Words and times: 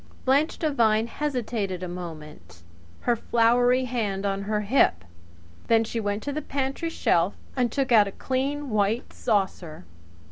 Blanche 0.25 0.57
Devine 0.57 1.05
hesitated 1.05 1.83
a 1.83 1.87
moment, 1.87 2.63
her 3.01 3.15
floury 3.15 3.85
hand 3.85 4.25
on 4.25 4.41
her 4.45 4.61
hip. 4.61 5.03
Then 5.67 5.83
she 5.83 5.99
went 5.99 6.23
to 6.23 6.31
the 6.33 6.41
pantry 6.41 6.89
shelf 6.89 7.35
and 7.55 7.71
took 7.71 7.91
out 7.91 8.07
a 8.07 8.11
clean 8.11 8.71
white 8.71 9.13
saucer. 9.13 9.85